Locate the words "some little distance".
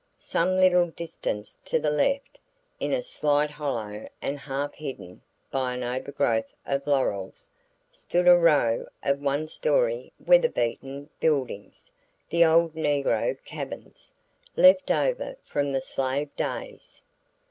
0.17-1.59